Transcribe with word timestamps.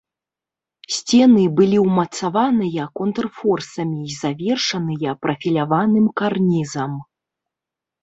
Сцены 0.95 1.43
былі 1.59 1.77
ўмацаваныя 1.85 2.87
контрфорсамі 3.01 3.99
і 4.09 4.19
завершаныя 4.25 5.11
прафіляваным 5.29 6.13
карнізам. 6.23 6.91